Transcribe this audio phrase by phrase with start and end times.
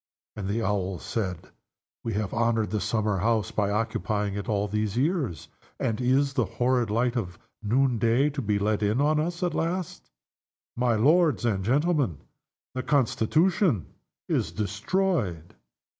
[0.35, 1.43] And the Owls said,
[2.05, 5.47] "Have we honored the summer house by occupying it all these years
[5.79, 10.09] and is the horrid light of noonday to be let in on us at last?
[10.75, 12.17] My lords and gentlemen,
[12.73, 13.93] the Constitution
[14.27, 15.53] is destroyed!"